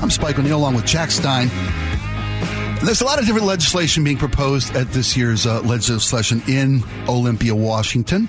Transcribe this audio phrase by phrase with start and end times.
[0.00, 1.48] I'm Spike O'Neill along with Jack Stein.
[2.84, 7.54] There's a lot of different legislation being proposed at this year's uh, legislation in Olympia,
[7.54, 8.26] Washington.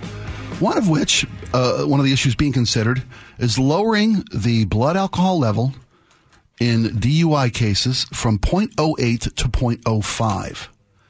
[0.60, 3.04] One of which, uh, one of the issues being considered,
[3.38, 5.74] is lowering the blood alcohol level
[6.60, 10.68] in DUI cases from 0.08 to 0.05.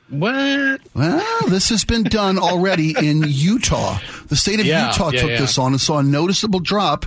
[0.10, 0.82] What?
[0.94, 4.00] Well, this has been done already in Utah.
[4.28, 5.40] The state of Yeah, Utah yeah, took yeah.
[5.40, 7.06] this on and saw a noticeable drop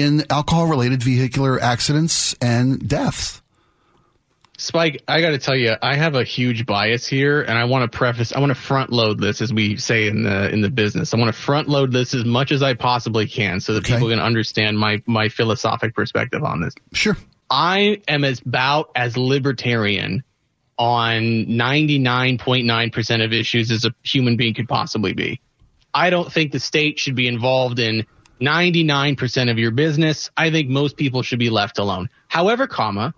[0.00, 3.40] in alcohol related vehicular accidents and deaths.
[4.56, 7.90] Spike, I got to tell you, I have a huge bias here, and I want
[7.90, 10.70] to preface, I want to front load this, as we say in the in the
[10.70, 11.12] business.
[11.12, 13.94] I want to front load this as much as I possibly can, so that Okay.
[13.94, 16.72] people can understand my my philosophic perspective on this.
[16.92, 17.16] Sure.
[17.50, 20.22] I am as about as libertarian
[20.78, 25.40] on 99.9% of issues as a human being could possibly be.
[25.92, 28.06] I don't think the state should be involved in
[28.40, 30.30] 99% of your business.
[30.36, 32.08] I think most people should be left alone.
[32.28, 33.14] However, comma,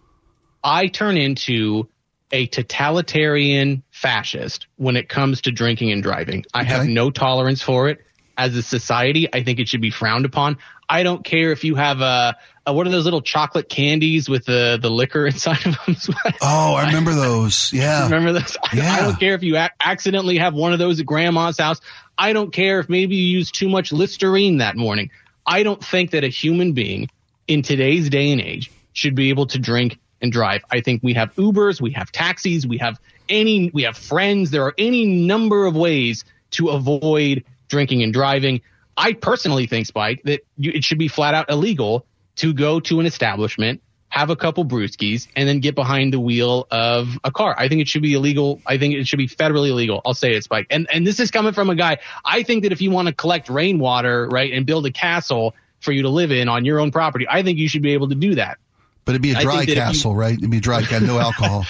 [0.63, 1.89] I turn into
[2.33, 6.45] a totalitarian fascist when it comes to drinking and driving.
[6.53, 8.01] I have no tolerance for it.
[8.39, 10.59] As a society, I think it should be frowned upon.
[10.89, 14.45] I don't care if you have a, a what are those little chocolate candies with
[14.45, 15.97] the the liquor inside of them?
[16.43, 17.73] Oh, I remember those.
[17.73, 18.05] Yeah.
[18.11, 18.57] Remember this?
[18.63, 18.93] I- Yeah.
[18.95, 21.81] I don't care if you ac- accidentally have one of those at grandma's house.
[22.19, 25.11] I don't care if maybe you use too much Listerine that morning.
[25.47, 27.09] I don't think that a human being
[27.49, 30.63] in today's day and age should be able to drink and drive.
[30.71, 32.99] I think we have Ubers, we have taxis, we have
[33.29, 34.51] any, we have friends.
[34.51, 38.61] There are any number of ways to avoid drinking and driving.
[38.97, 43.01] I personally think, Spike, that you, it should be flat out illegal to go to
[43.01, 47.55] an establishment, have a couple brewskis, and then get behind the wheel of a car.
[47.59, 48.61] I think it should be illegal.
[48.67, 50.01] I think it should be federally illegal.
[50.07, 50.67] I'll say it, Spike.
[50.71, 51.99] And and this is coming from a guy.
[52.25, 55.93] I think that if you want to collect rainwater, right, and build a castle for
[55.93, 58.15] you to live in on your own property, I think you should be able to
[58.15, 58.59] do that.
[59.05, 60.37] But it'd be a dry if you- castle, right?
[60.37, 61.65] It'd be dry, got no alcohol.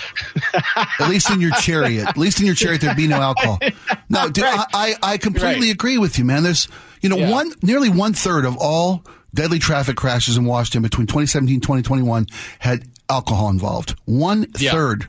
[1.01, 2.09] At least in your chariot.
[2.09, 3.59] At least in your chariot, there'd be no alcohol.
[4.09, 4.67] No, ah, dude, Right.
[4.73, 5.75] I, I, I completely Right.
[5.75, 6.43] agree with you, man.
[6.44, 6.69] There's,
[7.03, 7.31] you know, Yeah.
[7.31, 12.27] one, nearly one third of all deadly traffic crashes in Washington between 2017 and 2021
[12.61, 13.94] had alcohol involved.
[14.05, 14.71] One Yeah.
[14.72, 15.09] third.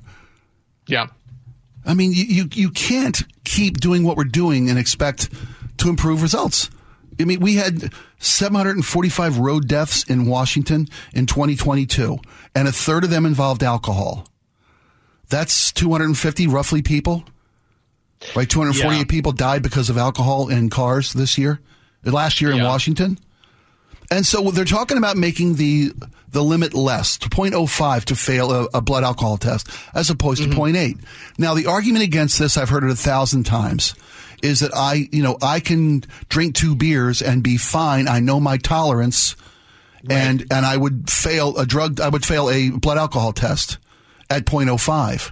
[0.87, 1.07] Yeah.
[1.85, 5.29] I mean, you, you, you can't keep doing what we're doing and expect
[5.77, 6.69] to improve results.
[7.19, 12.17] I mean, we had 745 road deaths in Washington in 2022,
[12.53, 14.27] and a third of them involved alcohol.
[15.29, 17.23] That's 250 roughly people,
[18.35, 18.49] right?
[18.49, 19.03] 248 Yeah.
[19.05, 21.59] people died because of alcohol in cars this year,
[22.03, 23.17] last year in Washington.
[24.09, 25.91] And so they're talking about making the
[26.29, 30.49] the limit less to 0.05 to fail a, a blood alcohol test as opposed to
[30.49, 30.77] mm-hmm.
[30.77, 31.03] 0.8.
[31.37, 33.95] Now the argument against this, I've heard it a thousand times,
[34.43, 38.07] is that I, you know, I can drink two beers and be fine.
[38.07, 39.35] I know my tolerance,
[40.09, 41.99] and and I would fail a drug.
[41.99, 43.77] I would fail a blood alcohol test
[44.29, 45.31] at 0.05.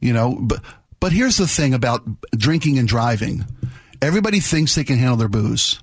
[0.00, 0.62] You know, but
[1.06, 2.02] but here's the thing about
[2.32, 3.44] drinking and driving.
[4.02, 5.78] Everybody thinks they can handle their booze.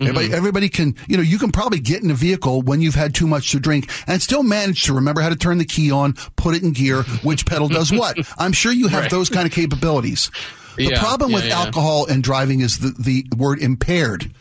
[0.00, 0.34] Everybody, mm-hmm.
[0.36, 3.26] everybody can, you know, you can probably get in a vehicle when you've had too
[3.26, 6.54] much to drink and still manage to remember how to turn the key on, put
[6.54, 8.16] it in gear, which pedal does what.
[8.38, 9.10] I'm sure you have Right.
[9.10, 10.30] those kind of capabilities.
[10.76, 11.58] The Yeah, problem yeah, with yeah.
[11.58, 14.32] alcohol and driving is the, the word impaired.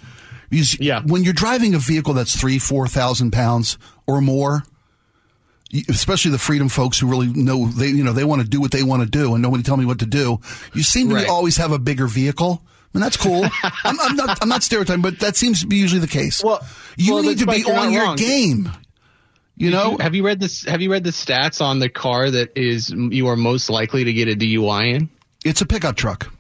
[0.52, 1.02] Because Yeah.
[1.08, 4.64] When you're driving a vehicle that's three, four thousand pounds or more,
[5.90, 8.72] especially the freedom folks who really know they, you know, they want to do what
[8.72, 10.40] they want to do and nobody tell me what to do.
[10.74, 11.28] You seem to Right.
[11.28, 12.62] always have a bigger vehicle.
[12.94, 13.44] And that's cool.
[13.84, 14.38] I'm, I'm not.
[14.44, 16.44] I'm not stereotyping, but that seems to be usually the case.
[16.44, 16.64] Well-
[16.96, 18.16] you well, need to be on your wrong.
[18.18, 18.70] game.
[19.56, 20.64] You know, have you read this?
[20.66, 24.14] Have you read the stats on the car that is you are most likely to
[24.14, 25.10] get a DUI in?
[25.44, 26.32] it's a pickup truck.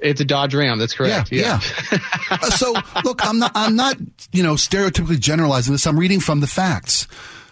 [0.00, 0.78] It's a Dodge Ram.
[0.78, 1.30] That's correct.
[1.32, 1.60] Yeah,
[1.90, 1.98] yeah.
[2.30, 3.52] Uh, so look, I'm not.
[3.54, 3.96] I'm not.
[4.32, 5.86] You know, stereotypically generalizing this.
[5.86, 7.06] I'm reading from the facts.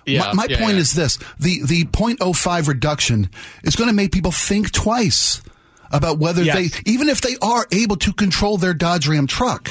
[0.06, 0.80] Yeah, my my yeah, point yeah.
[0.80, 3.30] is this: the the 0.05 reduction
[3.64, 5.42] is going to make people think twice
[5.92, 6.54] about whether Yes.
[6.84, 9.70] they, even if they are able to control their Dodge Ram truck.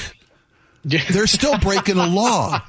[0.86, 2.62] they're still breaking a law.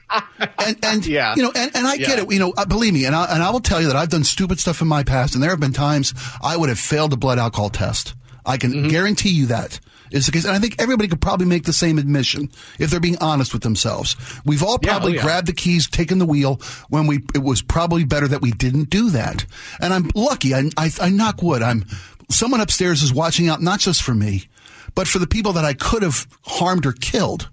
[0.59, 1.35] And, and Yeah.
[1.37, 3.41] you know, and, and I get it, you know, uh, believe me, and I, and
[3.41, 5.61] I will tell you that I've done stupid stuff in my past, and there have
[5.61, 8.15] been times I would have failed a blood alcohol test.
[8.47, 8.89] I can Mm-hmm.
[8.89, 10.45] guarantee you that is the case.
[10.45, 13.63] And I think everybody could probably make the same admission if they're being honest with
[13.63, 14.17] themselves.
[14.45, 15.23] We've all Yeah, probably oh, yeah.
[15.23, 18.91] grabbed the keys, taken the wheel when we, it was probably better that we didn't
[18.91, 19.47] do that.
[19.81, 20.55] And I'm lucky.
[20.55, 21.63] I, I, I knock wood.
[21.63, 21.85] I'm,
[22.29, 24.47] someone upstairs is watching out, not just for me,
[24.95, 27.49] but for the people that I could have harmed or killed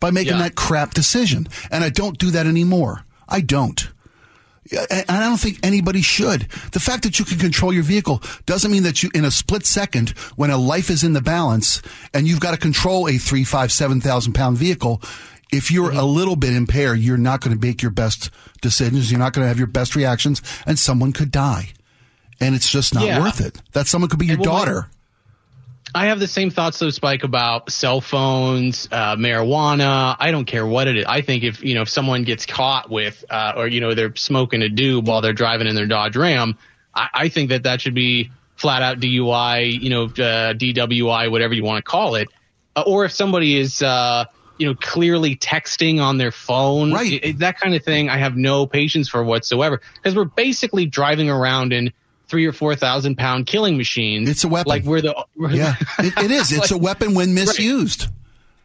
[0.00, 0.42] by making Yeah.
[0.42, 1.46] that crap decision.
[1.70, 3.04] And I don't do that anymore.
[3.28, 3.88] I don't.
[4.90, 6.42] And I don't think anybody should.
[6.72, 9.66] The fact that you can control your vehicle doesn't mean that you, in a split
[9.66, 11.82] second, when a life is in the balance
[12.14, 15.02] and you've got to control a three, five, seven thousand pound vehicle,
[15.52, 18.30] if you're a little bit impaired, you're not going to make your best
[18.60, 19.10] decisions.
[19.10, 21.70] You're not going to have your best reactions, and someone could die.
[22.40, 23.20] And it's just not Yeah.
[23.20, 23.60] worth it.
[23.72, 24.88] That someone could be your well, daughter.
[25.94, 30.16] I have the same thoughts though, Spike, about cell phones, uh, marijuana.
[30.18, 31.04] I don't care what it is.
[31.06, 34.14] I think if you know if someone gets caught with, uh, or you know they're
[34.14, 36.56] smoking a doob while they're driving in their Dodge Ram,
[36.94, 41.54] I, I think that that should be flat out DUI, you know, uh, DWI, whatever
[41.54, 42.28] you want to call it.
[42.76, 44.26] Uh, or if somebody is, uh,
[44.58, 47.14] you know, clearly texting on their phone, Right.
[47.14, 50.84] it- it- that kind of thing, I have no patience for whatsoever because we're basically
[50.84, 51.90] driving around in
[52.30, 54.28] three or four thousand pound killing machines.
[54.28, 54.70] It's a weapon.
[54.70, 56.52] Like we're the Yeah, it, it is.
[56.56, 58.06] It's a weapon when misused.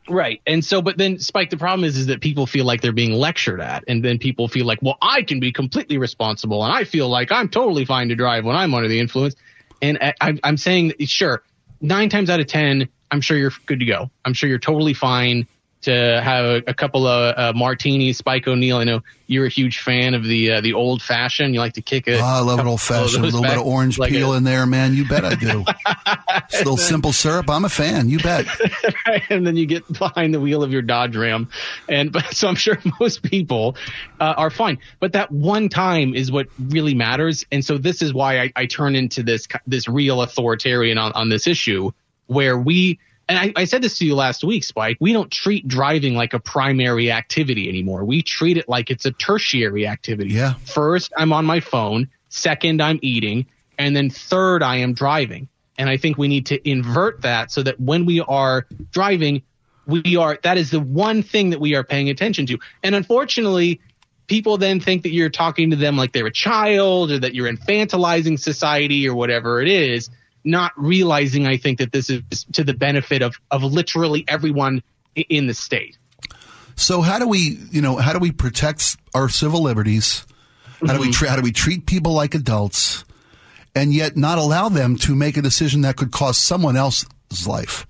[0.07, 0.39] Right.
[0.45, 3.13] And so, but then Spike, the problem is, is that people feel like they're being
[3.13, 3.83] lectured at.
[3.87, 7.31] And then people feel like, well, I can be completely responsible and I feel like
[7.31, 9.35] I'm totally fine to drive when I'm under the influence.
[9.81, 11.41] And I, I'm- I'm saying, sure,
[11.81, 14.11] nine times out of 10, I'm sure you're good to go.
[14.25, 15.47] I'm sure you're totally fine
[15.85, 18.17] to have a, a couple of uh, martinis.
[18.17, 21.53] Spike O'Neill, I know you're a huge fan of the uh, the old fashioned.
[21.53, 22.19] You like to kick it.
[22.19, 23.23] Oh, I love it old fashioned.
[23.23, 24.93] A little bit of orange peel in there, man.
[24.93, 25.63] You bet I do.
[26.49, 27.49] Still simple syrup.
[27.49, 28.09] I'm a fan.
[28.09, 28.45] You bet.
[29.29, 31.49] and then you get behind the wheel of your Dodge Ram,
[31.89, 33.75] and but so I'm sure most people
[34.19, 34.79] uh, are fine.
[34.99, 38.65] But that one time is what really matters, and so this is why I, I
[38.65, 41.91] turn into this this real authoritarian on, on this issue,
[42.27, 44.97] where we and I, I said this to you last week, Spike.
[44.99, 48.03] We don't treat driving like a primary activity anymore.
[48.05, 50.33] We treat it like it's a tertiary activity.
[50.33, 50.53] Yeah.
[50.65, 52.09] First, I'm on my phone.
[52.29, 53.47] Second, I'm eating.
[53.79, 55.47] And then third, I am driving.
[55.77, 59.41] And I think we need to invert that so that when we are driving,
[59.87, 62.59] we are, that is the one thing that we are paying attention to.
[62.83, 63.81] And unfortunately,
[64.27, 67.51] people then think that you're talking to them like they're a child or that you're
[67.51, 70.09] infantilizing society or whatever it is,
[70.45, 74.83] not realizing, I think, that this is to the benefit of, of literally everyone
[75.15, 75.97] in the state.
[76.75, 80.25] So how do we, you know, how do we protect our civil liberties?
[80.85, 81.11] How do we mm-hmm.
[81.13, 83.05] tra- how do we treat people like adults,
[83.73, 87.87] and yet not allow them to make a decision that could cost someone else's life?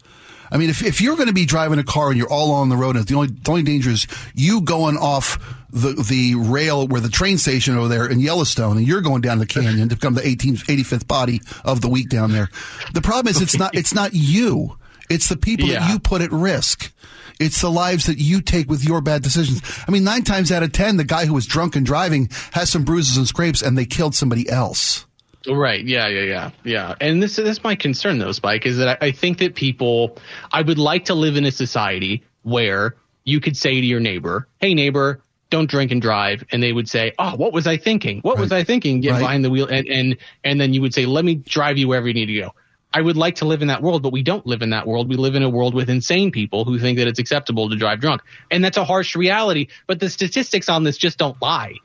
[0.56, 2.70] I mean, if, if you're going to be driving a car and you're all on
[2.70, 5.38] the road, and the only the only danger is you going off
[5.70, 9.40] the the rail where the train station over there in Yellowstone, and you're going down
[9.40, 12.50] the canyon to become the 18th, 85th body of the week down there.
[12.94, 14.78] The problem is it's not it's not you.
[15.10, 16.90] It's the people that you put at risk.
[17.38, 19.62] It's the lives that you take with your bad decisions.
[19.86, 22.70] I mean, nine times out of ten, the guy who was drunk and driving has
[22.70, 25.06] some bruises and scrapes, and they killed somebody else.
[25.48, 25.86] Right.
[25.86, 26.08] Yeah.
[26.08, 26.22] Yeah.
[26.24, 26.52] Yeah.
[26.64, 26.96] Yeah.
[27.02, 30.18] And this this is my concern though, Spike, is that I, I think that people,
[30.52, 34.48] I would like to live in a society where you could say to your neighbor,
[34.60, 35.22] "Hey, neighbor."
[35.52, 38.20] Don't drink and drive, and they would say, "Oh, what was I thinking?
[38.22, 39.20] What was I thinking?" Get Right.
[39.20, 42.08] behind the wheel, and and and then you would say, "Let me drive you wherever
[42.08, 42.56] you need to go."
[42.92, 45.08] I would like to live in that world, but we don't live in that world.
[45.08, 48.00] We live in a world with insane people who think that it's acceptable to drive
[48.00, 49.68] drunk, and that's a harsh reality.
[49.86, 51.76] But the statistics on this just don't lie.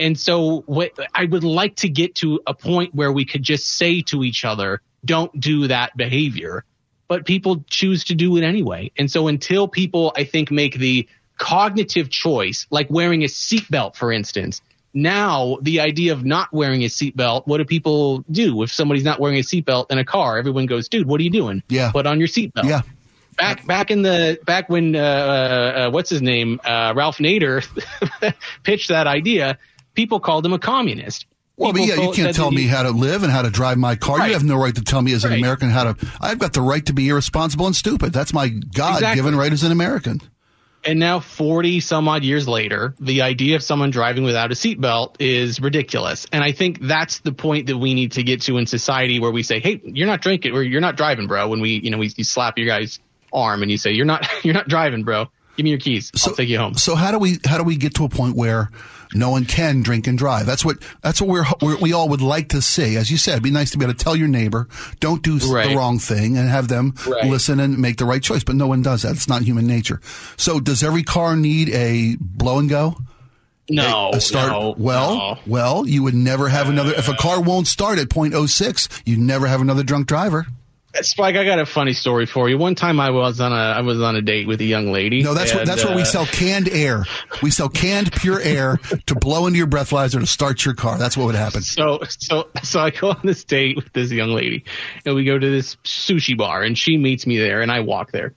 [0.00, 3.66] And so what I would like to get to a point where we could just
[3.66, 6.64] say to each other, don't do that behavior.
[7.08, 8.92] But people choose to do it anyway.
[8.98, 11.08] And so until people, I think, make the
[11.38, 14.60] cognitive choice, like wearing a seatbelt, for instance,
[14.92, 19.20] now the idea of not wearing a seatbelt, what do people do if somebody's not
[19.20, 20.38] wearing a seatbelt in a car?
[20.38, 21.62] Everyone goes, dude, what are you doing?
[21.68, 21.92] Yeah.
[21.92, 22.82] Put on your seatbelt Yeah.
[23.36, 27.64] back back in the back when uh, uh, what's his name uh, Ralph Nader
[28.64, 29.58] pitched that idea,
[29.98, 31.26] people called him a communist.
[31.56, 33.96] Well, but yeah, you can't tell me how to live and how to drive my
[33.96, 34.18] car.
[34.18, 34.28] Right.
[34.28, 35.40] You have no right to tell me as an Right.
[35.40, 36.06] American how to.
[36.20, 38.12] I've got the right to be irresponsible and stupid.
[38.12, 40.20] That's my God given right as an American.
[40.84, 45.16] And now, forty some odd years later, the idea of someone driving without a seatbelt
[45.18, 46.28] is ridiculous.
[46.30, 49.32] And I think that's the point that we need to get to in society, where
[49.32, 51.98] we say, "Hey, you're not drinking, or you're not driving, bro." When we, you know,
[51.98, 53.00] we you slap your guy's
[53.32, 55.26] arm and you say, "You're not, you're not driving, bro.
[55.56, 56.12] Give me your keys.
[56.24, 58.36] I'll take you home." So how do we how do we get to a point
[58.36, 58.70] where
[59.14, 60.46] no one can drink and drive?
[60.46, 62.96] That's what that's what we're, we're we all would like to see.
[62.96, 64.68] As you said, it'd be nice to be able to tell your neighbor,
[65.00, 67.24] don't do s- the wrong thing, and have them Right.
[67.30, 68.44] listen and make the right choice.
[68.44, 69.12] But no one does that.
[69.16, 70.00] It's not human nature.
[70.36, 72.96] So does every car need a blow and go?
[73.70, 75.38] No, a start no, well no.
[75.46, 79.46] well you would never have another if a car won't start at .06 you never
[79.46, 80.46] have another drunk driver
[81.04, 82.58] Spike, I got a funny story for you.
[82.58, 85.22] One time I was on a I was on a date with a young lady.
[85.22, 87.04] no that's what and, that's where we uh, sell canned air
[87.42, 91.16] we sell canned pure air to blow into your breathalyzer to start your car that's
[91.16, 94.64] what would happen So so so I go on this date with this young lady,
[95.04, 98.12] and we go to this sushi bar, and she meets me there, and I walk
[98.12, 98.34] there,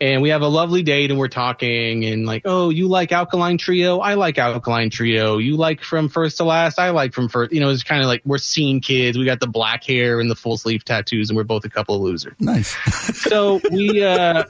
[0.00, 3.58] and we have a lovely date, and we're talking, and like, oh, you like Alkaline
[3.58, 3.98] Trio?
[3.98, 5.38] I like Alkaline Trio.
[5.38, 6.78] You like From First to Last?
[6.78, 7.52] I like From First.
[7.52, 9.16] You know, it's kind of like we're scene kids.
[9.16, 11.94] We got the black hair and the full sleeve tattoos, and we're both a couple
[11.94, 12.34] of losers.
[12.38, 12.76] nice
[13.22, 14.44] so we uh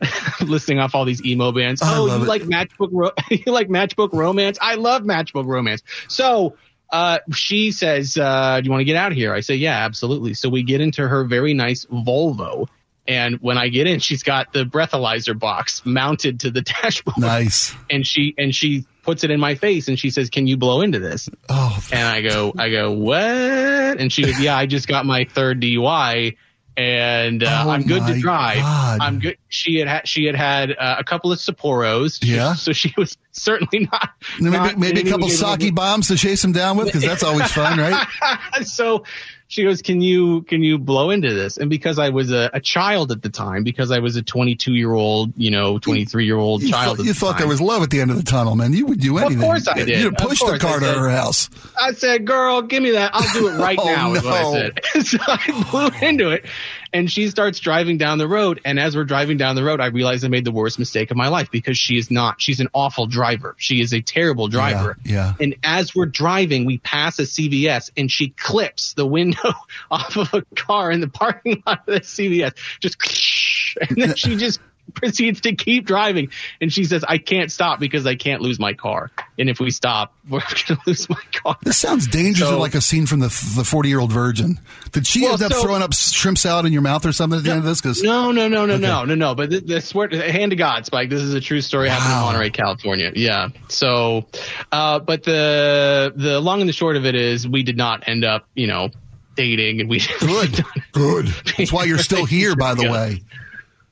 [0.40, 1.80] listing off all these emo bands.
[1.84, 2.26] Oh, you it.
[2.26, 2.88] like Matchbook?
[2.92, 4.58] Ro- you like Matchbook Romance?
[4.60, 5.82] I love Matchbook Romance.
[6.08, 6.56] So
[6.90, 9.84] uh, she says, uh, "Do you want to get out of here?" I say, "Yeah,
[9.84, 12.68] absolutely." So we get into her very nice Volvo.
[13.08, 17.74] And when I get in, she's got the breathalyzer box mounted to the dashboard, Nice.
[17.88, 20.82] and she and she puts it in my face, and she says, "Can you blow
[20.82, 23.20] into this?" Oh, And I go, I go, what?
[23.20, 26.36] And she goes, yeah, I just got my third DUI
[26.76, 28.58] and uh, Oh I'm good to drive.
[28.58, 28.98] God.
[29.00, 29.36] I'm good.
[29.48, 32.20] She had had, she had had uh, a couple of Sapporos.
[32.22, 32.54] Yeah.
[32.54, 34.10] So she was certainly not.
[34.38, 37.50] maybe, not maybe a couple sake bombs to chase him down with, because that's always
[37.50, 38.06] fun, right?
[38.62, 39.04] so
[39.50, 41.56] she goes, can you, can you blow into this?
[41.56, 44.74] And because I was a, a child at the time, because I was a 22
[44.74, 46.98] year old, you know, 23 year old child.
[46.98, 47.38] thought, you the thought time.
[47.40, 48.72] there was love at the end of the tunnel, man.
[48.72, 49.38] You would do anything.
[49.38, 49.88] Of course I did.
[50.00, 51.50] You'd push the car to her house.
[51.76, 53.10] I said, girl, give me that.
[53.12, 54.52] I'll do it right Oh, now, what I no.
[54.52, 54.80] said.
[55.04, 56.46] so I blew into it.
[56.92, 58.60] And she starts driving down the road.
[58.64, 61.16] And as we're driving down the road, I realize I made the worst mistake of
[61.16, 63.54] my life because she is not, she's an awful driver.
[63.58, 64.96] She is a terrible driver.
[65.04, 69.52] Yeah, And as we're driving, we pass a CVS and she clips the window
[69.90, 72.54] off of a car in the parking lot of the CVS.
[72.80, 74.60] Just, and then she just
[74.94, 76.30] proceeds to keep driving.
[76.60, 79.10] And she says, I can't stop because I can't lose my car.
[79.38, 81.56] And if we stop, we're going to lose my car.
[81.62, 84.60] This sounds dangerously So- like a scene from the the forty year old virgin.
[84.92, 87.38] Did she Well, end up so- throwing up shrimp salad in your mouth or something
[87.38, 87.80] at the end of this?
[87.80, 89.34] Because No, no, no, no, no, no, no.
[89.34, 91.08] But th- this, swear, hand to God, Spike.
[91.10, 93.12] This is a true story happening in Monterey, California.
[93.14, 93.48] Yeah.
[93.68, 94.26] So,
[94.72, 98.24] uh, but the the long and the short of it is, we did not end
[98.24, 98.90] up, you know,
[99.36, 101.26] dating, and we good, good.
[101.56, 103.22] That's why you're still here, by the way.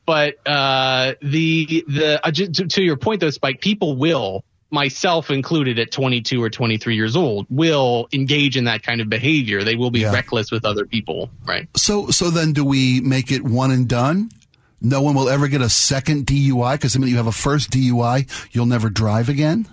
[0.09, 5.79] But uh, the the uh, to, to your point though, Spike, people will, myself included,
[5.79, 9.63] at 22 or 23 years old, will engage in that kind of behavior.
[9.65, 10.13] They will be Yeah.
[10.15, 11.69] reckless with other people, right?
[11.77, 14.31] So, so then, do we make it one and done?
[14.81, 17.71] No one will ever get a second DUI because I mean, you have a first
[17.71, 19.69] DUI, you'll never drive again.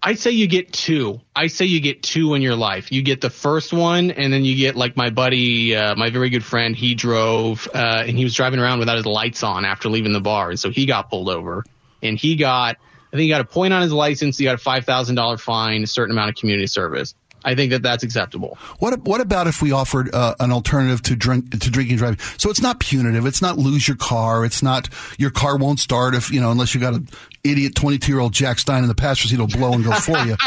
[0.00, 1.20] I'd say you get two.
[1.34, 2.92] I say you get two in your life.
[2.92, 6.30] You get the first one, and then you get like my buddy, uh, my very
[6.30, 6.76] good friend.
[6.76, 10.20] He drove, uh, and he was driving around without his lights on after leaving the
[10.20, 11.64] bar, and so he got pulled over,
[12.00, 14.38] and he got, I think he got a point on his license.
[14.38, 17.14] He got a five thousand dollar fine, a certain amount of community service.
[17.44, 18.58] I think that that's acceptable.
[18.78, 22.18] What what about if we offered uh, an alternative to drink to drinking and driving?
[22.36, 23.26] So it's not punitive.
[23.26, 24.44] It's not lose your car.
[24.44, 27.08] It's not your car won't start if you know unless you got an
[27.44, 29.92] idiot twenty two year old Jack Stein in the passenger seat will blow and go
[29.92, 30.36] for you.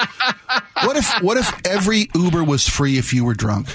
[0.83, 3.67] What if what if every Uber was free if you were drunk?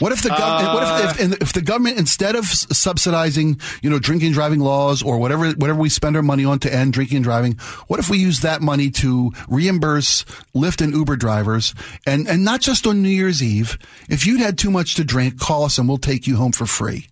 [0.00, 0.74] What if the government?
[0.74, 4.60] what if if, uh, if the government instead of subsidizing, you know, drinking and driving
[4.60, 7.54] laws or whatever whatever we spend our money on to end drinking and driving,
[7.86, 11.74] what if we use that money to reimburse Lyft and Uber drivers
[12.06, 13.78] and and not just on New Year's Eve?
[14.08, 16.66] If you'd had too much to drink, call us and we'll take you home for
[16.66, 17.06] free.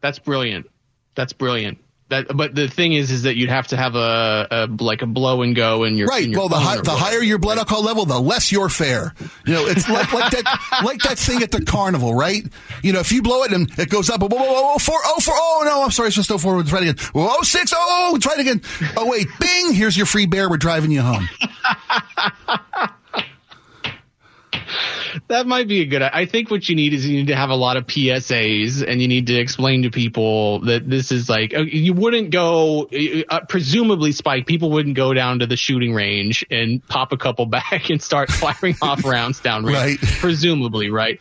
[0.00, 0.68] That's brilliant.
[1.14, 1.78] That's brilliant.
[2.12, 5.06] That, but the thing is, is that you'd have to have a, a like a
[5.06, 6.24] blow and go in your Right.
[6.24, 9.14] in your Well, the, hi- the higher your blood alcohol level, the less your fare.
[9.46, 12.42] You know, it's like, like that, like that thing at the carnival, right?
[12.82, 14.98] You know, if you blow it and it goes up, whoa, whoa, whoa, whoa, four,
[15.04, 16.96] oh, four, oh, no, I'm sorry, it's just oh, four, try it again.
[17.14, 18.60] Oh, six, oh, try it again.
[18.96, 20.50] Oh, wait, bing, here's your free bear.
[20.50, 21.28] We're driving you home.
[25.28, 26.02] That might be a good.
[26.02, 29.00] I think what you need is you need to have a lot of PSAs, and
[29.00, 32.88] you need to explain to people that this is like uh, you wouldn't go.
[33.28, 37.46] Uh, presumably, Spike people wouldn't go down to the shooting range and pop a couple
[37.52, 39.72] back and start firing off rounds downrange.
[39.72, 39.98] Right.
[40.00, 41.20] Presumably, right.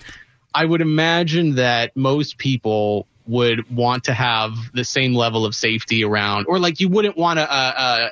[0.53, 6.03] I would imagine that most people would want to have the same level of safety
[6.03, 7.63] around, or like you wouldn't want a, a,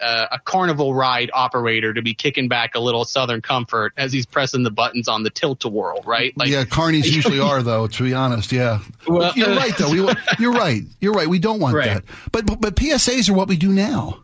[0.01, 4.25] a, a carnival ride operator to be kicking back a little Southern Comfort as he's
[4.25, 6.35] pressing the buttons on the tilt a whirl, right?
[6.37, 8.51] Like, yeah, carnies usually are, though, to be honest.
[8.51, 8.79] Yeah.
[9.07, 9.91] Well, you're right, though.
[9.91, 9.97] We,
[10.39, 10.83] you're right.
[11.01, 11.27] You're right.
[11.27, 11.95] We don't want Right.
[11.95, 12.03] that.
[12.31, 14.23] But, but, but PSAs are what we do now.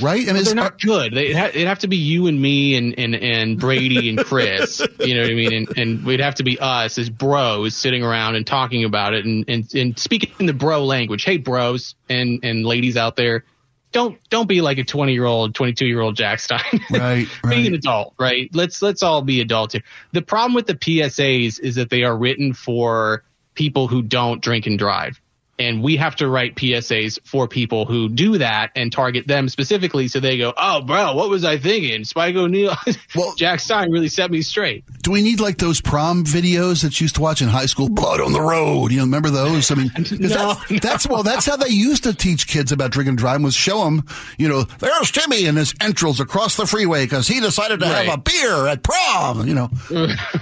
[0.00, 0.22] Right?
[0.22, 1.14] I mean, they're it's- not good.
[1.14, 4.80] They, it'd have to be you and me and, and, and Brady and Chris.
[5.00, 5.52] you know what I mean?
[5.52, 9.24] And, and we'd have to be us as bros sitting around and talking about it
[9.24, 11.24] and, and, and speaking in the bro language.
[11.24, 13.44] Hey, bros and, and ladies out there,
[13.92, 16.60] don't don't be like a 20 year old, 22 year old Jack Stein.
[16.90, 18.48] Right, Be an adult, right?
[18.54, 19.82] Let's let's all be adults here.
[20.12, 23.22] The problem with the PSAs is that they are written for
[23.54, 25.20] people who don't drink and drive.
[25.62, 30.08] And we have to write PSAs for people who do that and target them specifically
[30.08, 32.04] so they go, Oh bro, what was I thinking?
[32.04, 32.74] Spike O'Neill
[33.14, 34.84] Well- Jack Stein really set me straight.
[35.02, 37.88] Do we need like those prom videos that you used to watch in high school?
[37.88, 38.90] Blood on the road.
[38.90, 39.70] You know, remember those?
[39.70, 40.78] I mean, No, that's, no.
[40.78, 43.84] that's well, that's how they used to teach kids about drinking and driving was show
[43.84, 44.04] them,
[44.38, 48.14] you know, there's Timmy and his entrails across the freeway because he decided to have
[48.14, 49.46] a beer at prom.
[49.46, 49.70] You know,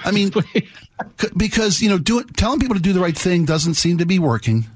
[0.04, 0.30] I mean,
[1.36, 4.18] because you know, do telling people to do the right thing doesn't seem to be
[4.18, 4.66] working.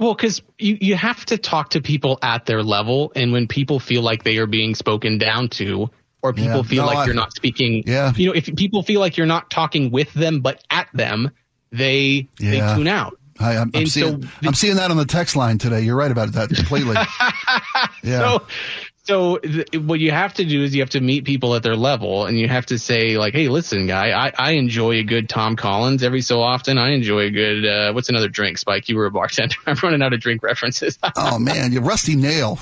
[0.00, 3.78] Well, because you, you have to talk to people at their level, and when people
[3.78, 5.90] feel like they are being spoken down to,
[6.22, 6.62] or people Yeah.
[6.62, 8.12] feel No, like I- you're not speaking, Yeah.
[8.16, 11.30] you know, if people feel like you're not talking with them but at them,
[11.70, 12.50] they Yeah.
[12.50, 13.16] they tune out.
[13.38, 15.82] I, I'm, I'm And so seeing the- I'm seeing that on the text line today.
[15.82, 16.94] You're right about that completely.
[18.02, 18.18] yeah.
[18.20, 18.46] So,
[19.10, 21.76] so th- what you have to do is you have to meet people at their
[21.76, 25.28] level, and you have to say like, "Hey, listen, guy, I, I enjoy a good
[25.28, 26.78] Tom Collins every so often.
[26.78, 28.58] I enjoy a good uh, what's another drink?
[28.58, 29.56] Spike, you were a bartender.
[29.66, 30.98] I'm running out of drink references.
[31.16, 32.58] oh man, you rusty nail.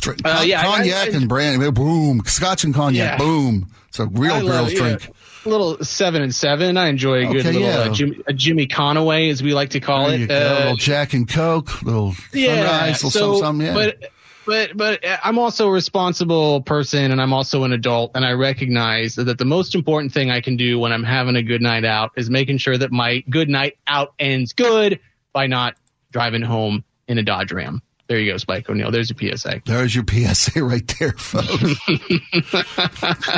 [0.00, 3.16] Drink, Uh, yeah, cognac I- and brandy, boom, scotch and cognac, Yeah.
[3.18, 3.68] boom.
[3.88, 4.78] It's a real I girl's love- yeah.
[4.78, 5.08] drink.
[5.44, 6.76] A little seven and seven.
[6.76, 7.90] I enjoy a good Okay, little yeah.
[7.90, 10.30] uh, Jimmy, a Jimmy Conway, as we like to call There it.
[10.30, 13.66] Uh, little Jack and Coke, little sunrise, little so, something, something.
[13.66, 13.74] Yeah.
[13.74, 14.10] But
[14.46, 18.32] but but uh, I'm also a responsible person, and I'm also an adult, and I
[18.32, 21.84] recognize that the most important thing I can do when I'm having a good night
[21.84, 25.00] out is making sure that my good night out ends good
[25.32, 25.76] by not
[26.10, 27.82] driving home in a Dodge Ram.
[28.12, 28.90] There you go, Spike O'Neill.
[28.90, 29.62] There's your PSA.
[29.64, 31.48] There's your PSA right there, folks.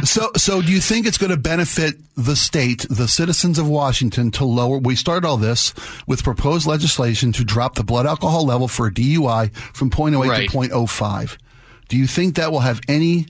[0.11, 4.33] so, so do you think it's going to benefit the state, the citizens of Washington,
[4.33, 4.79] to lower?
[4.79, 5.75] We started all this
[6.09, 10.51] with proposed legislation to drop the blood alcohol level for a DUI from 0.08 Right.
[10.51, 11.39] to 0.05.
[11.89, 13.27] Do you think that will have any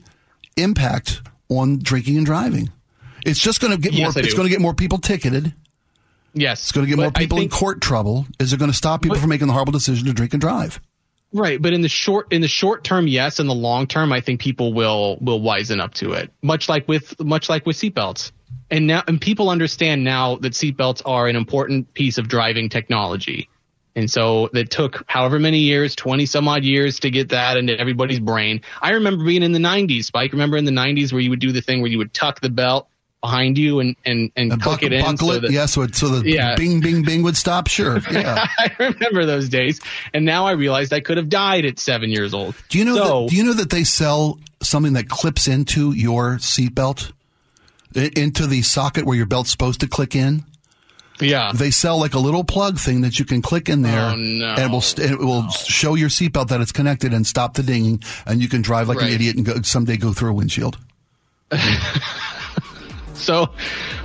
[0.57, 2.71] impact on drinking and driving?
[3.23, 4.23] It's just going to get Yes, more.
[4.25, 5.53] It's going to get more people ticketed.
[6.33, 8.25] Yes, It's going to get more people think- in court trouble.
[8.39, 10.41] Is it going to stop people But- from making the horrible decision to drink and
[10.41, 10.79] drive?
[11.35, 13.41] Right, but in the short in the short term, yes.
[13.41, 16.31] In the long term, I think people will will wisen up to it.
[16.41, 18.31] Much like with much like with seatbelts,
[18.71, 23.49] and now and people understand now that seatbelts are an important piece of driving technology.
[23.97, 27.77] And so it took however many years, 20 some odd years to get that into
[27.77, 28.61] everybody's brain.
[28.81, 30.31] I remember being in the 90s, Spike.
[30.31, 32.49] Remember in the 90s where you would do the thing where you would tuck the
[32.49, 32.87] belt
[33.25, 35.01] behind you and, and, and, And click buckle, it in.
[35.05, 36.55] buckle so that- yeah, so, so the Yeah.
[36.55, 37.67] bing, bing, bing would stop.
[37.67, 38.45] Sure, yeah.
[38.59, 39.79] I remember those days.
[40.13, 42.55] And now I realized I could have died at seven years old.
[42.69, 42.95] Do you know?
[42.95, 47.11] So- that, do you know that they sell something that clips into your seatbelt,
[47.95, 50.43] into the socket where your belt's supposed to click in?
[51.21, 51.53] Yeah.
[51.55, 54.47] They sell like a little plug thing that you can click in there, Oh, no.
[54.49, 57.63] and it will st- it will show your seatbelt that it's connected and stop the
[57.63, 60.77] dinging, and you can drive like an idiot and go, someday go through a windshield.
[63.17, 63.49] So,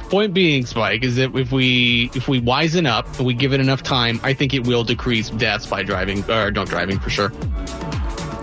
[0.09, 3.61] point being, Spike, is that if we if we wisen up and we give it
[3.61, 7.33] enough time, I think it will decrease deaths by driving or don't driving for sure.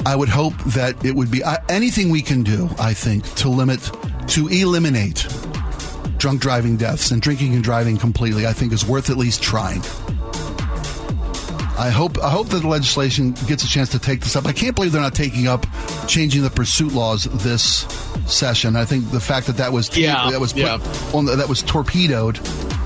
[0.06, 2.70] I would hope that it would be uh, anything we can do.
[2.80, 3.92] I think to limit,
[4.30, 5.28] to eliminate
[6.18, 8.48] drunk driving deaths and drinking and driving completely.
[8.48, 9.82] I think is worth at least trying.
[11.80, 14.48] I hope I hope that the legislation gets a chance to take this up.
[14.48, 15.66] I can't believe they're not taking up
[16.08, 17.82] changing the pursuit laws this
[18.26, 18.76] session.
[18.76, 20.80] I think the fact that that was Yeah, that was put yeah.
[21.14, 22.40] on the, that was torpedoed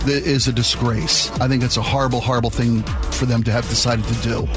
[0.08, 1.32] is a disgrace.
[1.40, 4.48] I think it's a horrible, horrible thing for them to have decided to do.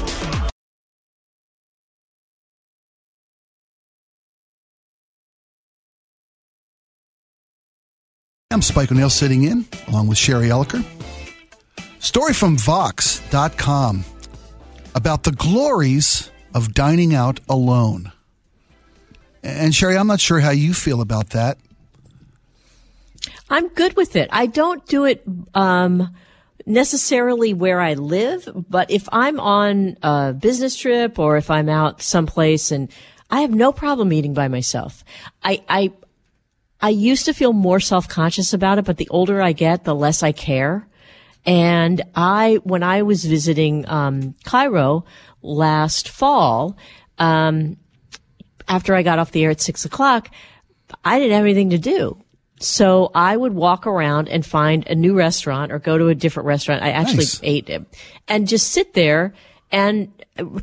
[8.51, 10.83] I'm Spike O'Neill sitting in along with Sherry Elliker.
[11.99, 14.05] Story from Vox.com
[14.95, 18.11] about the glories of dining out alone.
[19.43, 21.59] And Sherry, I'm not sure how you feel about that.
[23.49, 24.29] I'm good with it.
[24.31, 26.15] I don't do it um,
[26.65, 32.01] necessarily where I live, but if I'm on a business trip or if I'm out
[32.01, 32.91] someplace and
[33.29, 35.03] I have no problem eating by myself.
[35.43, 35.91] I, I,
[36.81, 40.23] I used to feel more self-conscious about it, but the older I get, the less
[40.23, 40.87] I care.
[41.45, 45.05] And I, when I was visiting um, Cairo
[45.41, 46.77] last fall,
[47.19, 47.77] um,
[48.67, 50.29] after I got off the air at six o'clock,
[51.03, 52.17] I didn't have anything to do.
[52.59, 56.47] So I would walk around and find a new restaurant or go to a different
[56.47, 56.83] restaurant.
[56.83, 57.39] I actually Nice.
[57.43, 57.85] ate it
[58.27, 59.33] and just sit there
[59.71, 60.11] and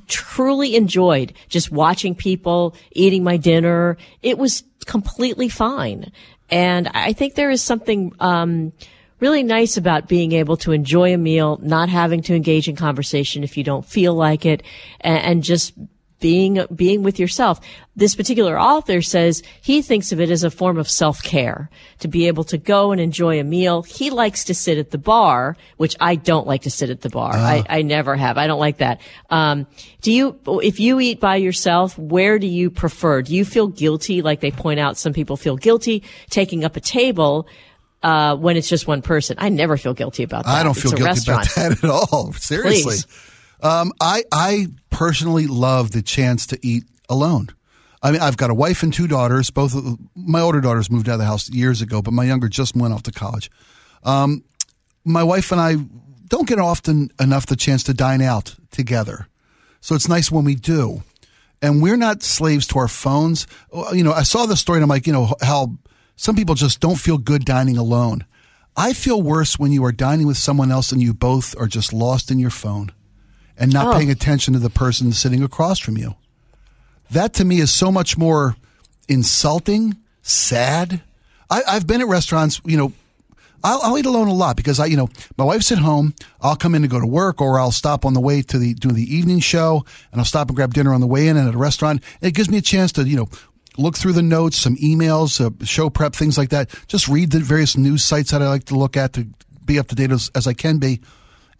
[0.08, 3.98] truly enjoyed just watching people eating my dinner.
[4.22, 6.12] It was completely fine.
[6.50, 8.72] And I think there is something, um,
[9.22, 13.44] really nice about being able to enjoy a meal, not having to engage in conversation
[13.44, 14.62] if you don't feel like it,
[15.00, 15.72] and, and just
[16.18, 17.60] being being with yourself.
[17.96, 22.28] This particular author says he thinks of it as a form of self-care to be
[22.28, 23.82] able to go and enjoy a meal.
[23.82, 27.08] He likes to sit at the bar, which I don't like to sit at the
[27.08, 27.32] bar.
[27.32, 28.38] I, I never have.
[28.38, 29.00] I don't like that.
[29.30, 29.66] Um,
[30.00, 33.22] do you, if you eat by yourself, where do you prefer?
[33.22, 34.22] Do you feel guilty?
[34.22, 37.48] Like they point out, some people feel guilty taking up a table.
[38.02, 40.50] Uh, when it's just one person, I never feel guilty about that.
[40.50, 41.46] I don't It's feel guilty restaurant.
[41.52, 42.32] about that at all.
[42.32, 42.96] Seriously.
[43.62, 47.48] Um, I, I personally love the chance to eat alone.
[48.02, 49.50] I mean, I've got a wife and two daughters.
[49.50, 52.48] Both of, my older daughters moved out of the house years ago, but my younger
[52.48, 53.48] just went off to college.
[54.02, 54.42] Um,
[55.04, 55.76] my wife and I
[56.26, 59.28] don't get often enough the chance to dine out together.
[59.80, 61.04] So it's nice when we do.
[61.60, 63.46] And we're not slaves to our phones.
[63.92, 65.76] You know, I saw the story and I'm like, you know, how
[66.16, 68.24] some people just don't feel good dining alone.
[68.76, 71.92] I feel worse when you are dining with someone else and you both are just
[71.92, 72.92] lost in your phone
[73.58, 73.92] and not Oh.
[73.98, 76.14] paying attention to the person sitting across from you.
[77.10, 78.56] That to me is so much more
[79.08, 81.02] insulting, sad.
[81.50, 82.92] I, I've been at restaurants, you know,
[83.64, 86.14] I'll, I'll eat alone a lot because I, you know, my wife's at home.
[86.40, 88.74] I'll come in to go to work or I'll stop on the way to the,
[88.74, 91.46] do the evening show and I'll stop and grab dinner on the way in and
[91.48, 92.02] at a restaurant.
[92.20, 93.28] It gives me a chance to, you know,
[93.78, 96.68] look through the notes, some emails, uh, show prep, things like that.
[96.88, 99.26] Just read the various news sites that I like to look at to
[99.64, 101.00] be up to date as, as I can be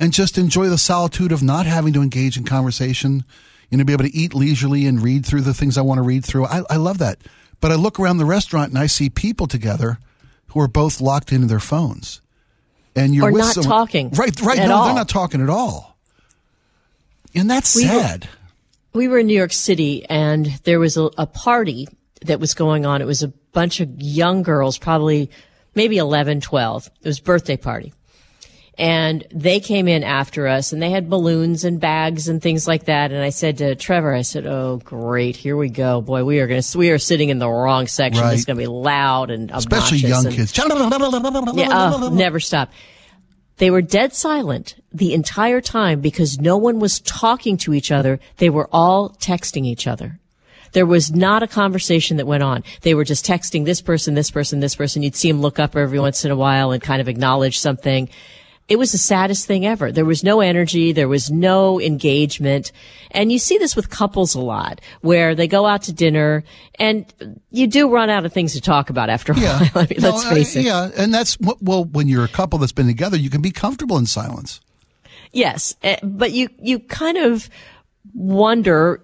[0.00, 3.24] and just enjoy the solitude of not having to engage in conversation,
[3.70, 6.02] you know, be able to eat leisurely and read through the things I want to
[6.02, 6.46] read through.
[6.46, 7.18] I, I love that.
[7.60, 9.98] But I look around the restaurant and I see people together
[10.48, 12.20] who are both locked into their phones.
[12.96, 14.58] And you're Or with not someone- talking Right, right.
[14.58, 14.84] no, all.
[14.86, 15.96] they're not talking at all.
[17.34, 18.28] And that's We were- sad.
[18.92, 21.88] we were in New York City and there was a, a party
[22.26, 23.00] that was going on.
[23.02, 25.30] It was a bunch of young girls, probably
[25.74, 26.86] maybe 11, 12.
[27.02, 27.92] It was birthday party.
[28.78, 32.86] And they came in after us and they had balloons and bags and things like
[32.86, 33.12] that.
[33.12, 35.36] And I said to Trevor, I said, Oh, great.
[35.36, 36.00] Here we go.
[36.00, 38.24] Boy, we are going to, we are sitting in the wrong section.
[38.24, 38.32] Right.
[38.32, 40.56] It's going to be loud and Especially young and- kids.
[40.56, 40.64] yeah,
[41.94, 42.70] oh, never stop.
[43.58, 48.18] They were dead silent the entire time because no one was talking to each other.
[48.38, 50.18] They were all texting each other.
[50.72, 52.64] There was not a conversation that went on.
[52.82, 55.02] They were just texting this person, this person, this person.
[55.02, 58.08] You'd see them look up every once in a while and kind of acknowledge something.
[58.68, 59.92] It was the saddest thing ever.
[59.92, 60.92] There was no energy.
[60.92, 62.72] There was no engagement.
[63.10, 66.44] And you see this with couples a lot where they go out to dinner
[66.78, 67.04] and
[67.50, 69.58] you do run out of things to talk about after a Yeah.
[69.58, 69.70] while.
[69.84, 70.64] I mean, No, let's face it.
[70.64, 70.90] Yeah.
[70.96, 73.98] And that's, what- well, when you're a couple that's been together, you can be comfortable
[73.98, 74.60] in silence.
[75.34, 77.48] Yes, eh, but you you kind of
[78.14, 79.02] wonder.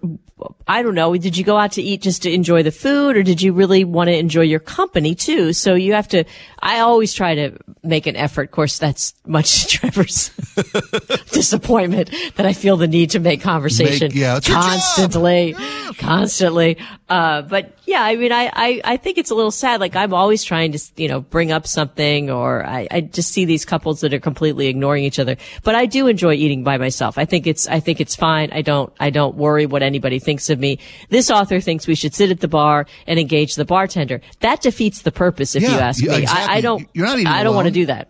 [0.68, 1.16] I don't know.
[1.16, 3.82] Did you go out to eat just to enjoy the food, or did you really
[3.84, 5.52] want to enjoy your company too?
[5.52, 6.24] So you have to.
[6.60, 8.42] I always try to make an effort.
[8.42, 10.28] Of course, that's much to Trevor's
[11.32, 15.56] disappointment that I feel the need to make conversation Make- yeah, constantly,
[15.98, 16.78] constantly.
[17.08, 19.80] Uh, but yeah, I mean, I, I I think it's a little sad.
[19.80, 23.44] Like I'm always trying to you know bring up something, or I, I just see
[23.44, 25.36] these couples that are completely ignoring each other.
[25.64, 27.18] But I do enjoy eating by myself.
[27.18, 28.50] I think it's I think it's fine.
[28.52, 30.78] I don't I don't worry what anybody thinks of me.
[31.08, 34.20] This author thinks we should sit at the bar and engage the bartender.
[34.40, 36.16] That defeats the purpose, if you ask yeah, me.
[36.16, 36.54] I, exactly.
[36.56, 36.88] I don't.
[36.94, 38.08] You're not eating I don't want to do that.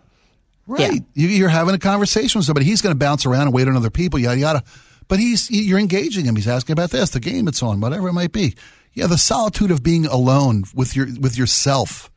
[0.67, 0.93] Right.
[0.93, 0.99] Yeah.
[1.15, 2.65] You, you're having a conversation with somebody.
[2.65, 4.63] He's going to bounce around and wait on other people, yada, yada.
[5.07, 6.35] But he's, you're engaging him.
[6.35, 8.55] He's asking about this, the game it's on, whatever it might be.
[8.93, 9.07] Yeah.
[9.07, 12.11] The solitude of being alone with your, with yourself,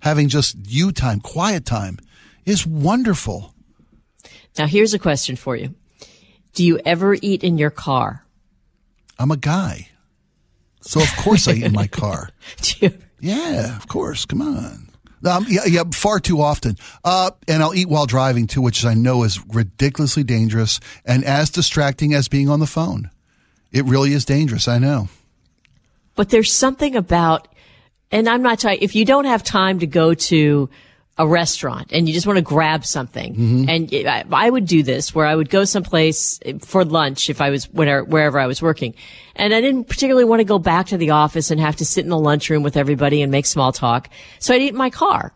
[0.00, 1.98] having just you time, quiet time
[2.44, 3.54] is wonderful.
[4.58, 5.74] Now here's a question for you.
[6.54, 8.24] Do you ever eat in your car?
[9.18, 9.88] I'm a guy.
[10.80, 12.30] So of course I eat in my car.
[12.62, 14.24] Do you, Yeah, of course.
[14.24, 14.88] Come on.
[15.24, 16.76] Um, yeah, yeah, far too often.
[17.02, 21.48] Uh, and I'll eat while driving too, which I know is ridiculously dangerous and as
[21.48, 23.10] distracting as being on the phone.
[23.72, 24.68] It really is dangerous.
[24.68, 25.08] I know.
[26.14, 27.48] but there's something about,
[28.12, 30.68] and I'm not talking, if you don't have time to go to
[31.16, 33.68] a restaurant and you just want to grab something, mm-hmm.
[33.68, 37.50] and I, I would do this where I would go someplace for lunch if I
[37.50, 38.94] was whenever, wherever I was working.
[39.36, 42.04] And I didn't particularly want to go back to the office and have to sit
[42.04, 44.08] in the lunchroom with everybody and make small talk.
[44.40, 45.32] So I'd eat in my car.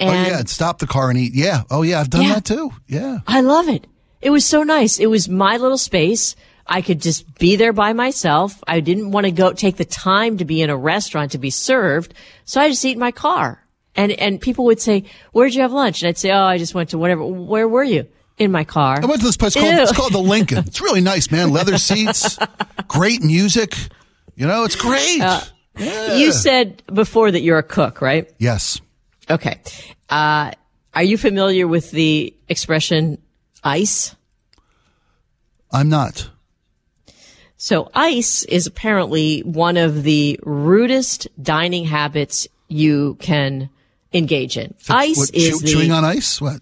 [0.00, 1.34] And oh yeah, and stop the car and eat.
[1.34, 1.62] Yeah.
[1.70, 2.34] Oh yeah, I've done Yeah.
[2.34, 2.70] that too.
[2.86, 3.18] Yeah.
[3.26, 3.86] I love it.
[4.20, 4.98] It was so nice.
[4.98, 6.36] It was my little space.
[6.66, 8.62] I could just be there by myself.
[8.66, 11.50] I didn't want to go take the time to be in a restaurant to be
[11.50, 12.14] served.
[12.44, 13.64] So I just eat in my car.
[13.98, 16.02] And, and people would say, where'd you have lunch?
[16.02, 17.24] And I'd say, oh, I just went to whatever.
[17.24, 18.06] Where were you?
[18.38, 19.00] In my car.
[19.02, 19.82] I went to this place called Ew.
[19.82, 20.58] it's called the Lincoln.
[20.68, 21.50] It's really nice, man.
[21.50, 22.38] Leather seats,
[22.86, 23.74] great music.
[24.36, 25.18] You know, it's great.
[25.18, 26.14] yeah.
[26.14, 28.32] You said before that you're a cook, right?
[28.38, 28.80] yes.
[29.28, 29.60] Okay.
[30.08, 30.52] Uh,
[30.94, 33.18] are you familiar with the expression
[33.64, 34.14] ice?
[35.72, 36.30] I'm not.
[37.56, 43.68] So ice is apparently one of the rudest dining habits you can
[44.12, 44.74] engage in.
[44.88, 46.40] Ice What, is chew- the chewing on ice.
[46.40, 46.60] What?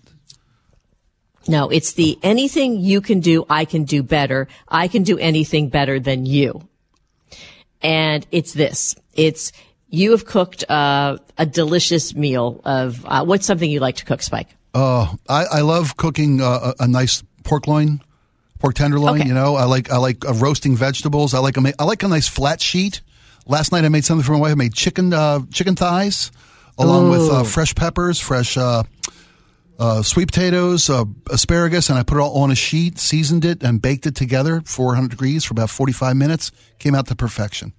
[1.48, 4.48] no, it's the anything you can do, I can do better.
[4.68, 6.66] I can do anything better than you.
[7.82, 8.96] And it's this.
[9.14, 9.52] It's
[9.88, 14.22] you have cooked uh, a delicious meal of uh, what's something you like to cook,
[14.22, 14.48] Spike?
[14.74, 18.02] Oh, I, I love cooking uh, a, a nice pork loin,
[18.58, 19.20] pork tenderloin.
[19.20, 19.28] Okay.
[19.28, 21.32] You know, I like I like uh, roasting vegetables.
[21.32, 23.02] I like a I like a nice flat sheet.
[23.46, 24.52] Last night I made something for my wife.
[24.52, 26.32] I made chicken uh, chicken thighs
[26.78, 28.82] along with uh, fresh peppers, fresh uh,
[29.78, 33.62] uh, sweet potatoes, uh, asparagus, and I put it all on a sheet, seasoned it,
[33.62, 36.50] and baked it together, 400 degrees for about 45 minutes.
[36.78, 37.72] Came out to perfection.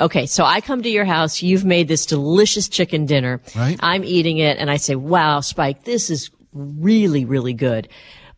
[0.00, 1.42] Okay, so I come to your house.
[1.42, 3.40] You've made this delicious chicken dinner.
[3.54, 3.78] Right.
[3.80, 7.88] I'm eating it, and I say, "Wow, Spike, this is really, really good."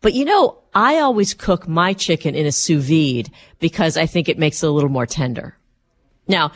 [0.01, 4.29] But you know, I always cook my chicken in a sous vide because I think
[4.29, 5.57] it makes it a little more tender.
[6.27, 6.51] Now,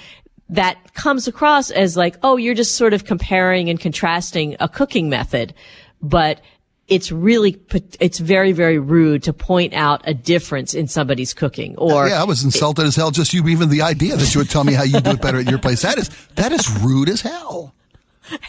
[0.50, 5.10] that comes across as like, oh, you're just sort of comparing and contrasting a cooking
[5.10, 5.54] method,
[6.02, 6.42] but
[6.88, 7.56] it's really,
[8.00, 12.08] it's very, very rude to point out a difference in somebody's cooking or.
[12.08, 14.64] Yeah, I was insulted as hell just you even the idea that you would tell
[14.64, 15.84] me how you do it better at your place.
[15.84, 17.76] That is, that is rude as hell.